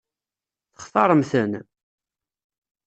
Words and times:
Textaṛem-ten? 0.75 1.51